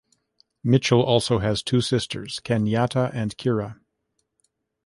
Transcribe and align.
Mitchell 0.63 1.03
also 1.03 1.37
has 1.37 1.61
two 1.61 1.79
sisters, 1.79 2.39
Kenyatta 2.39 3.11
and 3.13 3.37
Kyra. 3.37 3.79